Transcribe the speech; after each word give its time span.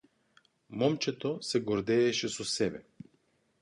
Момчето 0.83 1.33
се 1.51 1.63
гордееше 1.69 2.35
со 2.39 2.51
себе. 2.57 2.87